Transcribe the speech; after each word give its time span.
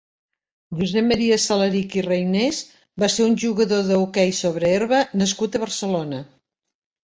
Josep 0.77 1.03
Maria 1.09 1.37
Salarich 1.43 1.97
i 1.99 2.03
Reynés 2.07 2.63
va 3.05 3.11
ser 3.17 3.27
un 3.33 3.37
jugador 3.45 3.87
d'hoquei 3.93 4.35
sobre 4.41 4.73
herba 4.81 5.07
nascut 5.23 5.59
a 5.63 5.67
Barcelona. 5.69 6.27